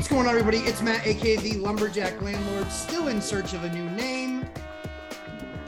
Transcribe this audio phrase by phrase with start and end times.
[0.00, 0.60] What's going on, everybody?
[0.66, 4.46] It's Matt, aka the Lumberjack Landlord, still in search of a new name.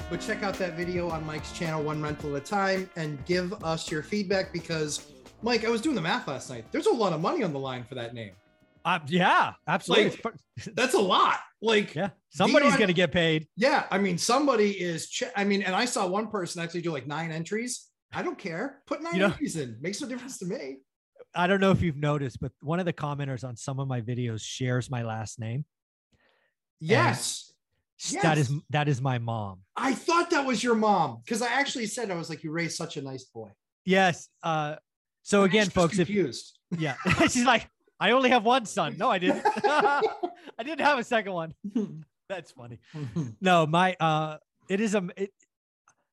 [0.08, 3.52] But check out that video on Mike's channel, One Rental at a Time, and give
[3.62, 6.64] us your feedback because, Mike, I was doing the math last night.
[6.72, 8.30] There's a lot of money on the line for that name.
[8.86, 10.18] Uh, yeah, absolutely.
[10.24, 10.34] Like,
[10.76, 11.40] That's a lot.
[11.60, 13.46] Like, yeah, somebody's going to get paid.
[13.56, 15.12] yeah, I mean, somebody is.
[15.36, 17.86] I mean, and I saw one person actually do like nine entries.
[18.14, 18.80] I don't care.
[18.86, 19.76] Put nine You know- entries in.
[19.82, 20.78] Makes no difference to me.
[21.34, 24.00] I don't know if you've noticed, but one of the commenters on some of my
[24.00, 25.64] videos shares my last name.
[26.80, 27.52] Yes.
[28.22, 28.60] That is Yes.
[28.70, 29.60] that is my mom.
[29.76, 32.76] I thought that was your mom because I actually said I was like, you raised
[32.76, 33.50] such a nice boy.
[33.84, 34.28] Yes.
[34.42, 34.76] Uh,
[35.22, 36.58] so again, folks, if confused.
[36.76, 36.96] yeah,
[37.28, 37.68] she's like,
[38.00, 38.96] I only have one son.
[38.98, 39.42] No, I didn't.
[39.64, 40.02] I
[40.64, 41.54] didn't have a second one.
[42.28, 42.80] That's funny.
[43.40, 45.30] No, my uh, it is a it,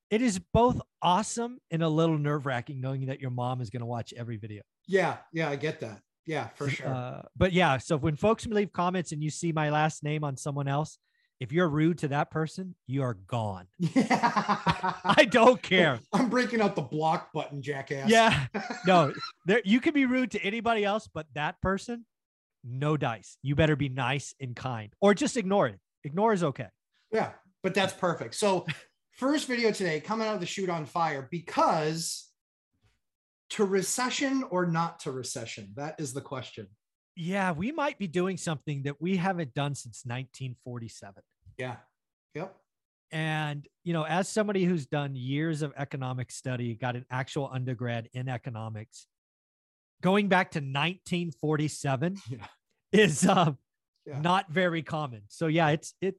[0.09, 3.81] it is both awesome and a little nerve wracking knowing that your mom is going
[3.81, 4.61] to watch every video.
[4.87, 6.01] Yeah, yeah, I get that.
[6.25, 6.87] Yeah, for sure.
[6.87, 10.37] Uh, but yeah, so when folks leave comments and you see my last name on
[10.37, 10.97] someone else,
[11.39, 13.67] if you're rude to that person, you are gone.
[13.77, 14.03] Yeah.
[15.03, 15.99] I don't care.
[16.13, 18.09] I'm breaking out the block button, jackass.
[18.09, 18.47] Yeah,
[18.85, 19.13] no,
[19.45, 22.05] there you can be rude to anybody else, but that person,
[22.63, 23.37] no dice.
[23.41, 25.79] You better be nice and kind, or just ignore it.
[26.03, 26.67] Ignore is okay.
[27.11, 27.31] yeah,
[27.63, 28.35] but that's perfect.
[28.35, 28.65] So,
[29.19, 32.29] first video today coming out of the chute on fire because
[33.51, 35.73] to recession or not to recession?
[35.75, 36.67] That is the question.
[37.17, 41.21] Yeah, we might be doing something that we haven't done since 1947.
[41.57, 41.75] Yeah.
[42.33, 42.55] Yep.
[43.11, 48.07] And, you know, as somebody who's done years of economic study, got an actual undergrad
[48.13, 49.07] in economics,
[50.01, 52.45] going back to 1947 Yeah.
[52.93, 53.51] is uh,
[54.05, 54.21] Yeah.
[54.21, 55.23] not very common.
[55.27, 56.15] So, yeah, it's, it,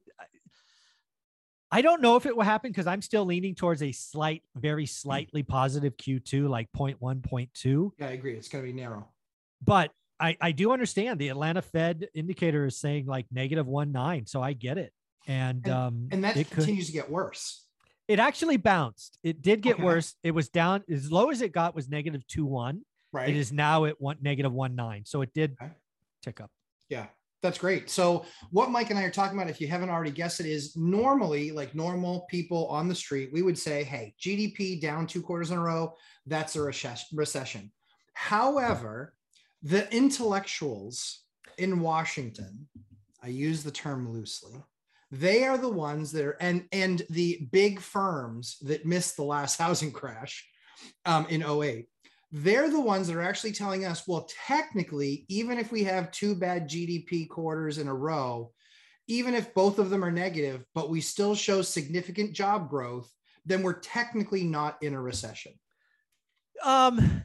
[1.71, 4.85] I don't know if it will happen because I'm still leaning towards a slight, very
[4.85, 7.91] slightly positive Q2, like 0.1, 0.2.
[7.97, 8.35] Yeah, I agree.
[8.35, 9.07] It's going to be narrow.
[9.63, 14.25] But I, I do understand the Atlanta Fed indicator is saying like negative one nine.
[14.25, 14.91] So I get it.
[15.27, 17.65] And, And- um, And that it could, continues to get worse.
[18.07, 19.17] it actually bounced.
[19.23, 19.83] It did get Okay.
[19.83, 20.15] worse.
[20.23, 22.81] It was down as low as it got was negative two one.
[23.13, 23.29] Right.
[23.29, 25.03] It is now at one negative one nine.
[25.05, 25.71] So it did Okay.
[26.21, 26.49] tick up.
[26.89, 27.07] Yeah,
[27.41, 27.89] that's great.
[27.89, 30.75] So, what Mike and I are talking about, if you haven't already guessed it, is
[30.77, 35.51] normally like normal people on the street, we would say, hey, GDP down two quarters
[35.51, 35.95] in a row,
[36.27, 37.71] that's a recession.
[38.13, 39.15] However,
[39.63, 41.21] the intellectuals
[41.57, 42.67] in Washington,
[43.23, 44.53] I use the term loosely,
[45.11, 49.57] they are the ones that are, and, and the big firms that missed the last
[49.59, 50.47] housing crash
[51.05, 51.87] um, in 08
[52.31, 56.33] they're the ones that are actually telling us, well, technically, even if we have two
[56.33, 58.51] bad GDP quarters in a row,
[59.07, 63.11] even if both of them are negative, but we still show significant job growth,
[63.45, 65.53] then we're technically not in a recession.
[66.63, 67.23] Um,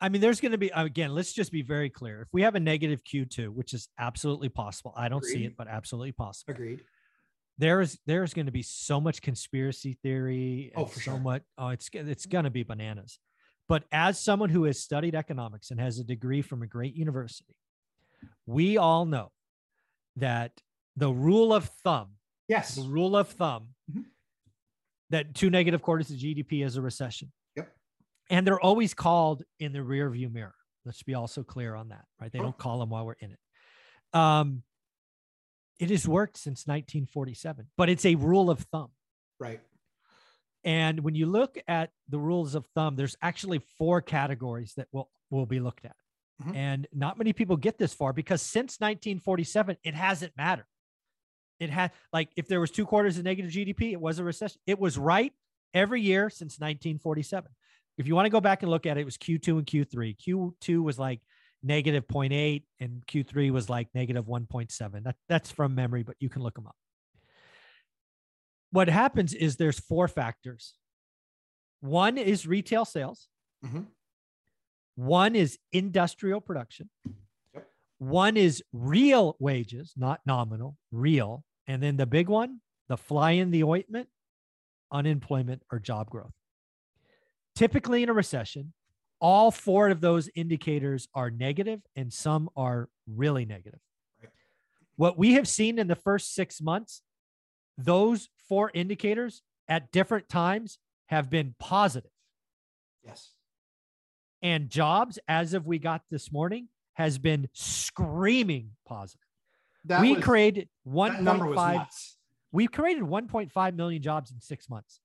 [0.00, 1.14] I mean, there's going to be again.
[1.14, 2.22] Let's just be very clear.
[2.22, 5.56] If we have a negative Q two, which is absolutely possible, I don't see it,
[5.56, 6.54] but absolutely possible.
[6.54, 6.82] Agreed.
[7.58, 10.72] There is there's going to be so much conspiracy theory.
[10.76, 11.18] Oh, for so sure.
[11.18, 11.42] much.
[11.58, 13.18] Oh, it's it's going to be bananas.
[13.68, 17.56] But as someone who has studied economics and has a degree from a great university,
[18.46, 19.32] we all know
[20.16, 20.62] that
[20.96, 22.12] the rule of thumb
[22.48, 22.76] Yes.
[22.76, 24.04] the rule of thumb Mhm.
[25.10, 27.32] that two negative quarters of GDP is a recession.
[27.56, 27.76] Yep.
[28.30, 30.54] And they're always called in the rear view mirror.
[30.84, 32.30] Let's be also clear on that, right?
[32.30, 32.42] They Oh.
[32.44, 33.40] don't call them while we're in it.
[34.12, 34.62] Um,
[35.80, 38.92] it has worked since 1947, but it's a rule of thumb.
[39.40, 39.60] Right.
[40.66, 45.08] And when you look at the rules of thumb, there's actually four categories that will,
[45.30, 45.96] will be looked at.
[46.42, 46.56] Mhm.
[46.56, 50.66] And not many people get this far because since 1947, it hasn't mattered.
[51.58, 54.60] It had like if there was two quarters of negative GDP, it was a recession.
[54.66, 55.32] It was right
[55.72, 57.50] every year since 1947.
[57.96, 60.16] If you want to go back and look at it, it was Q2 and Q3.
[60.18, 61.20] Q2 was like
[61.62, 65.04] negative 0.8 and Q3 was like negative 1.7.
[65.04, 66.76] That, that's from memory, but you can look them up.
[68.76, 70.74] What happens is there's four factors.
[71.80, 73.26] One is retail sales.
[73.64, 73.86] Mhm.
[74.96, 76.90] One is industrial production.
[77.54, 77.72] Yep.
[77.96, 81.42] One is real wages, not nominal, real.
[81.66, 84.10] And then the big one, the fly in the ointment,
[84.92, 86.34] unemployment or job growth.
[87.54, 88.74] Typically in a recession,
[89.20, 93.80] all four of those indicators are negative and some are really negative.
[94.96, 97.02] What we have seen in the first six months,
[97.78, 102.10] those four indicators at different times have been positive.
[103.04, 103.32] Yes.
[104.42, 109.20] And jobs, as of we got this morning, has been screaming positive.
[109.84, 112.16] That we was- created that number was 1.5.
[112.52, 115.00] We've created 1.5 million jobs in six months.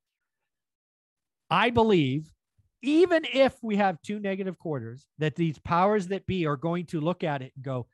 [1.50, 2.32] I believe,
[2.82, 7.02] even if we have two negative quarters, that these powers that be are going to
[7.02, 7.88] look at it and go,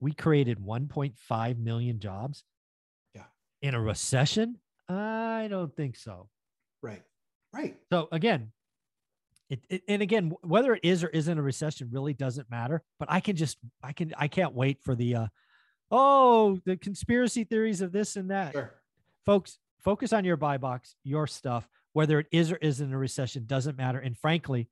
[0.00, 2.44] we created 1.5 million jobs
[3.14, 3.24] Yeah.
[3.60, 4.60] in a recession?
[4.88, 6.28] I don't think so.
[6.82, 7.02] Right.
[7.52, 7.76] Right.
[7.92, 8.52] So again,
[9.50, 12.82] it, it, and again, whether it is or isn't a recession really doesn't matter.
[12.98, 15.26] But I can just, I can, I can't wait for the, uh,
[15.90, 18.72] oh, the conspiracy theories of this and that Sure.
[19.26, 23.44] folks focus on your buy box your stuff whether it is or isn't a recession
[23.46, 24.68] doesn't matter and frankly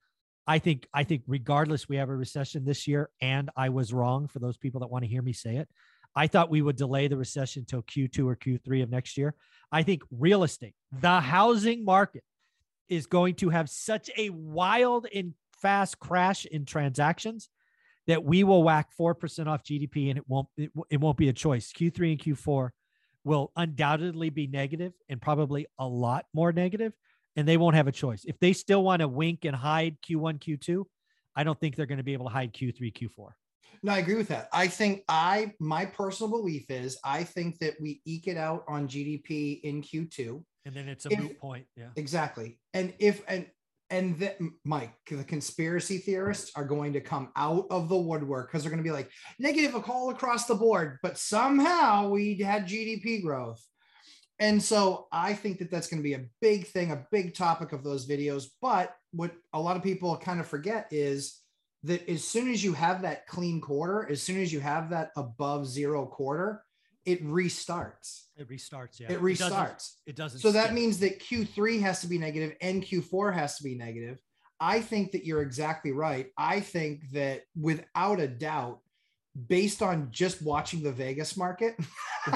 [0.47, 4.29] i think i think regardless we have a recession this year and i was wrong
[4.29, 5.69] for those people that want to hear me say it
[6.15, 9.35] i thought we would delay the recession till q2 or q3 of next year
[9.73, 12.25] i think real estate the housing market
[12.89, 17.49] is going to have such a wild and fast crash in transactions
[18.07, 21.33] that we will whack 4% off gdp and it won't it, it won't be a
[21.33, 22.71] choice q3 and q4
[23.25, 26.93] will undoubtedly be negative and probably a lot more negative,
[27.37, 28.25] and they won't have a choice.
[28.25, 30.85] If they still want to wink and hide Q1, Q2,
[31.37, 33.29] I don't think they're going to be able to hide Q3, Q4.
[33.83, 34.49] No, I agree with that.
[34.53, 38.89] I think I my personal belief is I think that we eke it out on
[38.89, 40.43] GDP in Q2.
[40.67, 41.67] And then it's a If- moot point.
[41.77, 41.89] Yeah.
[41.97, 42.59] Exactly.
[42.75, 43.47] And if and
[43.89, 48.63] and that Mike, the conspiracy theorists are going to come out of the woodwork because
[48.63, 49.11] they're going to be like
[49.41, 53.61] negative all across the board, but somehow we had GDP growth.
[54.39, 57.73] And so I think that that's going to be a big thing, a big topic
[57.73, 58.45] of those videos.
[58.63, 61.41] But what a lot of people kind of forget is
[61.85, 65.11] that as soon as you have that clean quarter, as soon as you have that
[65.17, 66.63] above zero quarter,
[67.07, 68.25] it restarts.
[68.37, 69.01] It restarts.
[69.01, 69.07] Yeah.
[69.13, 69.95] It doesn't- restarts.
[70.07, 70.41] It doesn't.
[70.41, 70.75] So that skip.
[70.75, 74.19] means that Q3 has to be negative and Q4 has to be negative.
[74.61, 76.27] I think that you're exactly right.
[76.37, 78.81] I think that without a doubt,
[79.49, 81.77] based on just watching the Vegas market,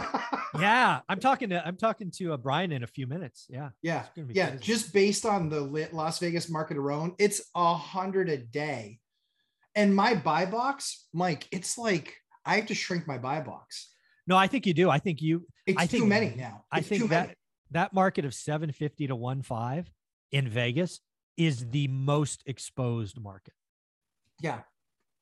[0.59, 1.01] Yeah.
[1.09, 3.45] I'm talking to, I'm talking to uh, Brian in a few minutes.
[3.51, 3.71] Yeah.
[3.83, 4.63] yeah, It's gonna be yeah, crazy.
[4.65, 5.61] just based on the
[5.93, 9.01] Las Vegas market alone, it's a hundred a day.
[9.75, 13.91] And my buy box, Mike, it's like I have to shrink my buy box.
[14.27, 14.89] No, I think you do.
[14.91, 16.65] I think you, It's I too think- many now.
[16.71, 17.35] I think that many.
[17.73, 19.87] that market of 750 to 1.5
[20.33, 21.01] in Vegas
[21.37, 23.55] is the most exposed market.
[24.41, 24.63] yeah,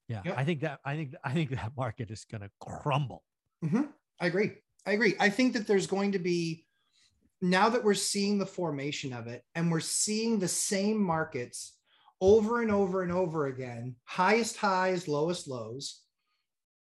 [0.09, 0.23] Yeah.
[0.25, 0.35] Yep.
[0.39, 3.23] I think that, I think, I think that market is going to crumble.
[3.65, 3.93] Mhm.
[4.21, 4.53] I agree.
[4.87, 5.15] I agree.
[5.19, 6.67] I think that there's going to be
[7.41, 11.79] now that we're seeing the formation of it and we're seeing the same markets
[12.23, 16.03] over and over and over again, highest highs, lowest lows.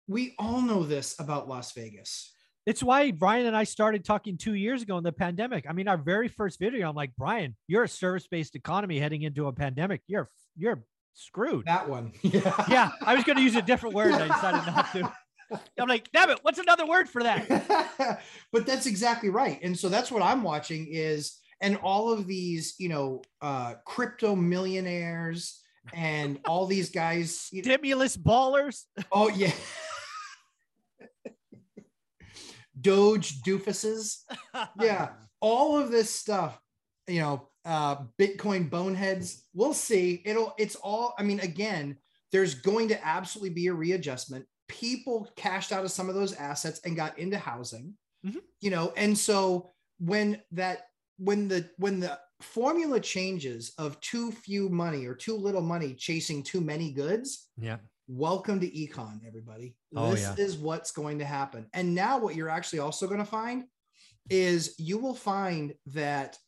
[0.06, 2.30] We all know this about Las Vegas.
[2.66, 5.64] It's why Brian and I started talking two years ago in the pandemic.
[5.66, 9.46] I mean, our very first video, I'm like, Brian, you're a service-based economy heading into
[9.46, 10.02] a pandemic.
[10.06, 10.28] You're
[10.58, 10.84] you're
[11.14, 11.64] screwed.
[11.64, 12.12] That one.
[12.22, 12.64] Yeah.
[12.68, 14.12] Yeah, I was going to use a different word.
[14.12, 15.12] I decided not to.
[15.80, 18.20] I'm like, damn it, what's another word for that?
[18.52, 19.58] but that's exactly right.
[19.62, 24.34] And so that's what I'm watching is and all of these, you know, uh crypto
[24.34, 25.60] millionaires
[25.94, 28.84] and all these guys, you know, Stimulus ballers.
[29.12, 29.52] Oh yeah.
[32.80, 34.22] Doge doofuses.
[34.80, 35.10] Yeah.
[35.40, 36.58] All of this stuff,
[37.06, 39.44] you know, uh Bitcoin boneheads.
[39.54, 40.22] We'll see.
[40.24, 41.96] It'll it's all I mean again,
[42.32, 44.46] there's going to absolutely be a readjustment.
[44.68, 47.94] People cashed out of some of those assets and got into housing.
[48.24, 48.36] Mhm.
[48.60, 50.89] You know, and so when that
[51.20, 56.42] when the when the formula changes of too few money or too little money chasing
[56.42, 57.76] too many goods, Yeah.
[58.08, 60.34] welcome to econ everybody Oh, this yeah.
[60.38, 63.64] is what's going to happen and now what you're actually also going to find
[64.30, 66.38] is you will find that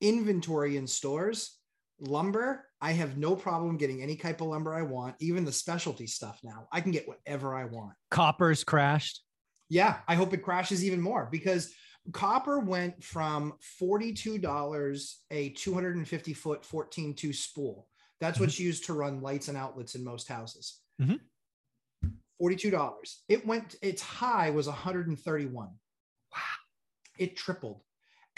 [0.00, 1.58] inventory in stores
[2.00, 6.06] lumber i have no problem getting any type of lumber i want even the specialty
[6.06, 9.22] stuff now i can get whatever i want Coppers crashed.
[9.68, 11.72] yeah i hope it crashes even more because
[12.12, 17.88] copper went from $42 a 250 foot 14 2 spool.
[18.20, 20.80] That's what's used to run lights and outlets in most houses.
[21.00, 21.20] Mhm.
[22.40, 25.68] $42 it went its high was 131
[26.32, 26.40] wow.
[27.18, 27.82] It tripled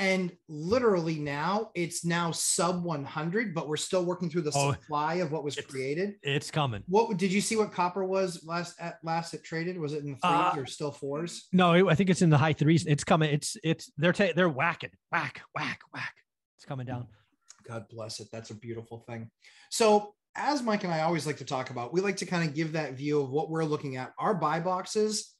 [0.01, 5.15] and literally now it's now sub 100 but we're still working through the Oh, supply
[5.17, 6.83] of what was it's- created It's coming.
[6.89, 10.13] what did you see what copper was last at last it traded was it in
[10.13, 12.87] the threes Uh, or still fours No, it- I think it's in the high threes.
[12.87, 13.31] It's coming.
[13.31, 16.15] It's it's they're ta- they're whacking, whack, whack, whack.
[16.57, 17.07] It's coming down.
[17.69, 18.29] God bless it.
[18.33, 19.31] That's a beautiful thing.
[19.71, 22.55] So as Mike and I always like to talk about, we like to kind of
[22.55, 24.13] give that view of what we're looking at.
[24.19, 25.35] Our buy boxes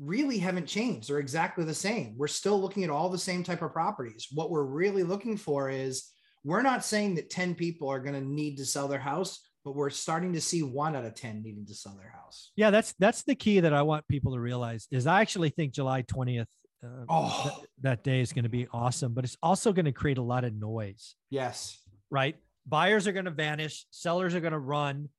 [0.00, 1.08] really haven't changed.
[1.08, 2.14] They're exactly the same.
[2.16, 4.28] We're still looking at all the same type of properties.
[4.32, 6.10] What we're really looking for is
[6.44, 9.74] we're not saying that 10 people are going to need to sell their house, but
[9.76, 12.50] we're starting to see one out of 10 needing to sell their house.
[12.56, 15.72] Yeah, that's that's the key that I want people to realize is I actually think
[15.74, 16.46] July 20th
[16.82, 17.42] uh, Oh.
[17.58, 20.22] th- that day is going to be awesome, but it's also going to create a
[20.22, 21.78] lot of noise, Yes.
[22.10, 22.36] right?
[22.66, 25.10] Buyers are going to vanish, sellers are going to run.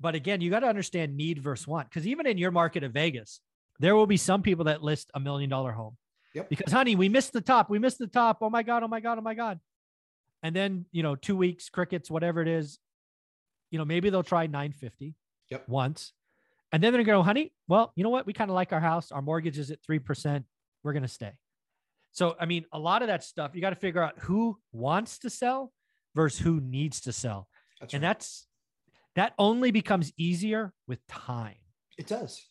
[0.00, 2.92] But again, you got to understand need versus want because even in your market of
[2.92, 3.40] Vegas,
[3.78, 5.96] there will be some people that list a million dollar home.
[6.34, 6.50] Yep.
[6.50, 7.70] Because honey, we missed the top.
[7.70, 8.38] We missed the top.
[8.40, 9.60] Oh my god, oh my god, oh my god.
[10.42, 12.78] And then, you know, 2 weeks crickets whatever it is,
[13.70, 15.14] you know, maybe they'll try 950
[15.50, 15.68] Yep.
[15.68, 16.12] once.
[16.70, 18.26] And then they're going to go, honey, well, you know what?
[18.26, 19.10] We kind of like our house.
[19.10, 20.44] Our mortgage is at 3%.
[20.82, 21.32] We're going to stay.
[22.12, 25.18] So, I mean, a lot of that stuff, you got to figure out who wants
[25.20, 25.72] to sell
[26.14, 27.48] versus who needs to sell.
[27.80, 28.08] That's And right.
[28.10, 28.46] that's,
[29.16, 31.56] that only becomes easier with time.
[31.96, 32.44] It does.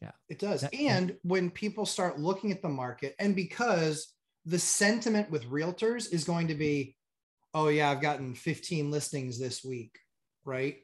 [0.00, 0.12] Yeah.
[0.28, 0.62] It does.
[0.62, 4.12] That- and when people start looking at the market, and because
[4.44, 6.96] the sentiment with realtors is going to be,
[7.54, 9.98] oh, yeah, I've gotten 15 listings this week,
[10.44, 10.76] right?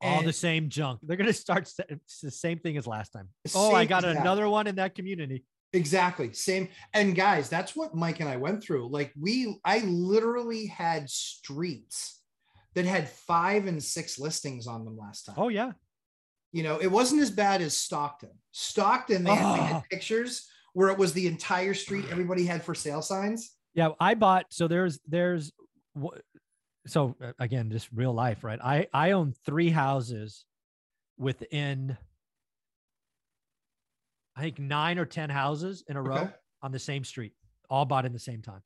[0.00, 1.00] All And the same junk.
[1.02, 3.28] They're going to start, it's the same thing as last time.
[3.54, 5.44] Oh, I got another one in that community.
[5.72, 6.32] Exactly.
[6.32, 6.68] Same.
[6.92, 8.88] And guys, that's what Mike and I went through.
[8.90, 12.20] Like we, I literally had streets
[12.74, 15.34] that had five and six listings on them last time.
[15.38, 15.72] Oh, yeah.
[16.54, 18.30] You know, it wasn't as bad as Stockton.
[18.52, 19.84] Stockton, they had, they had Oh.
[19.90, 22.04] pictures where it was the entire street.
[22.10, 23.56] Everybody had for sale signs.
[23.74, 24.46] Yeah, I bought.
[24.50, 25.50] So there's there's
[26.86, 28.60] so uh, again, just real life, right?
[28.62, 30.44] I I own three houses
[31.18, 31.96] within
[34.36, 36.30] I think nine or ten houses in a row Okay.
[36.62, 37.32] on the same street,
[37.70, 38.62] all bought in the same time.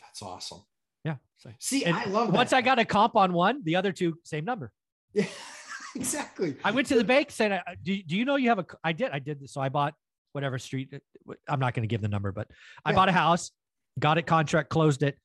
[0.00, 0.62] That's awesome.
[1.04, 1.16] Yeah.
[1.38, 2.56] So See, I love once that.
[2.56, 4.72] I got a comp on one, the other two same number.
[5.12, 5.26] Yeah,
[5.96, 6.56] exactly.
[6.64, 8.92] I went to the bank saying, uh, "Do do you know you have a?" I
[8.92, 9.10] did.
[9.12, 9.40] I did.
[9.40, 9.52] this.
[9.52, 9.94] So I bought
[10.32, 10.92] whatever street.
[10.94, 12.48] uh, I'm not going to give the number, but
[12.84, 12.96] I Yeah.
[12.96, 13.50] bought a house,
[13.98, 15.18] got it contract, closed it.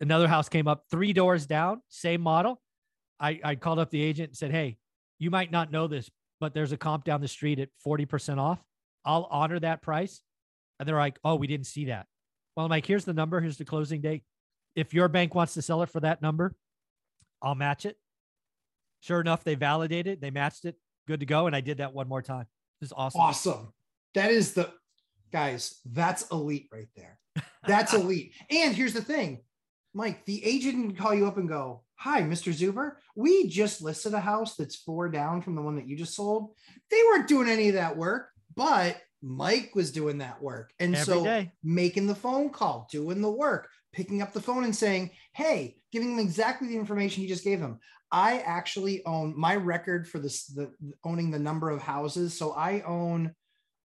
[0.00, 2.60] Another house came up three doors down, same model.
[3.20, 4.78] I I called up the agent and said, "Hey,
[5.18, 6.10] you might not know this,
[6.40, 8.62] but there's a comp down the street at 40% off.
[9.04, 10.20] I'll honor that price."
[10.78, 12.06] And they're like, "Oh, we didn't see that."
[12.56, 13.40] Well, I'm like, "Here's the number.
[13.40, 14.22] Here's the closing date.
[14.76, 16.54] If your bank wants to sell it for that number,
[17.42, 17.96] I'll match it."
[19.00, 20.76] Sure enough, they validated, they matched it,
[21.06, 21.46] good to go.
[21.46, 22.46] And I did that one more time.
[22.80, 23.20] This is awesome.
[23.20, 23.72] Awesome.
[24.14, 24.70] That is the
[25.32, 27.18] guys, that's elite right there.
[27.66, 28.32] That's elite.
[28.50, 29.42] And here's the thing,
[29.94, 32.52] Mike, the agent can call you up and go, Hi, Mr.
[32.52, 32.92] Zuber.
[33.16, 36.54] We just listed a house that's four down from the one that you just sold.
[36.92, 40.72] They weren't doing any of that work, but Mike was doing that work.
[40.78, 41.52] And Every so day.
[41.64, 46.16] making the phone call, doing the work, picking up the phone and saying, Hey, giving
[46.16, 47.78] them exactly the information you just gave them.
[48.10, 50.72] I actually own my record for this, the
[51.04, 52.36] owning the number of houses.
[52.36, 53.34] So I own,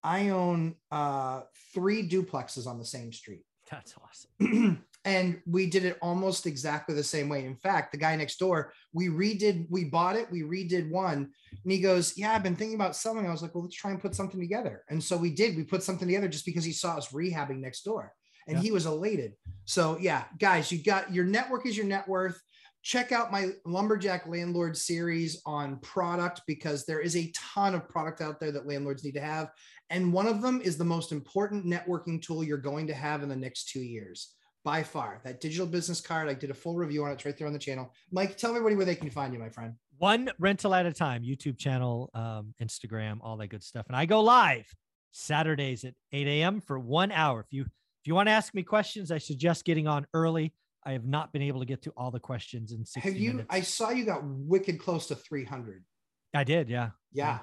[0.02, 1.42] I own uh,
[1.74, 3.44] three duplexes on the same street.
[3.70, 4.86] That's awesome.
[5.06, 7.46] and we did it almost exactly the same way.
[7.46, 11.72] In fact, the guy next door, we redid, we bought it, we redid one, and
[11.72, 14.02] he goes, "Yeah, I've been thinking about selling." I was like, "Well, let's try and
[14.02, 15.58] put something together." And so we did.
[15.58, 18.14] We put something together just because he saw us rehabbing next door,
[18.48, 18.62] and Yeah.
[18.64, 19.34] he was elated.
[19.66, 22.42] So yeah, guys, you got your network is your net worth.
[22.82, 28.20] Check out my lumberjack landlord series on product because there is a ton of product
[28.20, 29.52] out there that landlords need to have.
[29.90, 33.30] And one of them is the most important networking tool you're going to have in
[33.30, 34.34] the next two years
[34.66, 35.22] by far.
[35.24, 37.14] That digital business card, I did a full review on it.
[37.14, 37.94] It's right there on the channel.
[38.12, 39.76] Mike, tell everybody where they can find you, my friend.
[40.00, 43.86] One rental at a time, YouTube channel, um, Instagram, all that good stuff.
[43.88, 44.66] And I go live
[45.12, 46.60] Saturdays at 8 a.m.
[46.60, 47.40] for one hour.
[47.42, 47.66] If you
[48.04, 50.54] if you want to ask me questions, I suggest getting on early.
[50.86, 53.30] I have not been able to get to all the questions in 60 Have you?
[53.32, 53.48] minutes.
[53.50, 55.86] I saw you got wicked close to 300.
[56.34, 56.90] I did, yeah.
[57.14, 57.40] Yeah.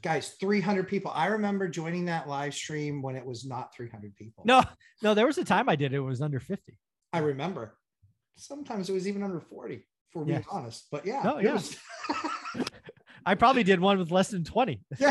[0.00, 1.12] Guys, 300 people.
[1.14, 4.44] I remember joining that live stream when it was not 300 people.
[4.46, 4.62] No,
[5.02, 6.78] no, there was a time I did it, it was under 50.
[7.12, 7.76] I remember.
[8.38, 10.86] Sometimes it was even under 40, for being honest.
[10.90, 11.20] But yeah.
[11.22, 11.52] No, yeah.
[11.52, 11.76] was-
[13.26, 14.80] I probably did one with less than 20.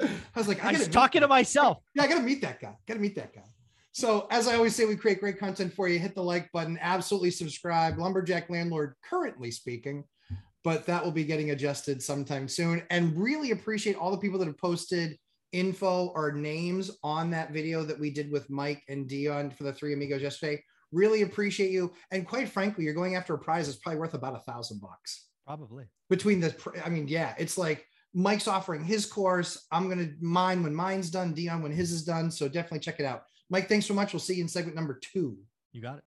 [0.00, 1.78] I was like, I, I was talking to myself.
[1.94, 2.76] Yeah, I gotta meet that guy.
[2.86, 3.44] Gotta meet that guy.
[3.92, 6.00] So as I always say, we create great content for you.
[6.00, 7.96] Hit the like button, absolutely subscribe.
[7.96, 10.02] Lumberjack Landlord currently speaking,
[10.64, 12.82] but that will be getting adjusted sometime soon.
[12.90, 15.16] And really appreciate all the people that have posted
[15.52, 19.72] info or names on that video that we did with Mike and Dion for the
[19.72, 20.60] three amigos yesterday.
[20.90, 21.92] Really appreciate you.
[22.10, 25.28] And quite frankly, you're going after a prize that's probably worth about a thousand bucks
[25.46, 25.84] Probably.
[26.08, 29.66] between the i mean yeah it's like mike's offering his course.
[29.70, 32.30] I'm gonna mine when mine's done dion when his is done.
[32.30, 33.24] So definitely check it out.
[33.50, 34.12] Mike thanks so much.
[34.12, 35.36] We'll see you in segment number two.
[35.72, 36.02] You got it.